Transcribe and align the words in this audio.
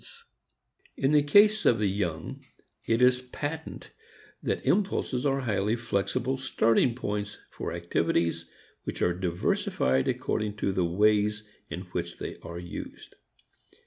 II 0.01 0.07
In 1.03 1.11
the 1.11 1.21
case 1.21 1.63
of 1.63 1.77
the 1.77 1.85
young 1.85 2.43
it 2.87 3.03
is 3.03 3.21
patent 3.21 3.91
that 4.41 4.65
impulses 4.65 5.27
are 5.27 5.41
highly 5.41 5.75
flexible 5.75 6.37
starting 6.39 6.95
points 6.95 7.37
for 7.51 7.71
activities 7.71 8.49
which 8.83 9.03
are 9.03 9.13
diversified 9.13 10.07
according 10.07 10.55
to 10.55 10.71
the 10.71 10.85
ways 10.85 11.43
in 11.69 11.81
which 11.93 12.17
they 12.17 12.39
are 12.39 12.57
used. 12.57 13.13